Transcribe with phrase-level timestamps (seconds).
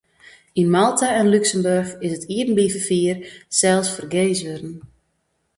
[0.59, 3.17] Yn Malta en Lúksemboarch is it iepenbier ferfier
[3.57, 4.73] sels fergees wurden.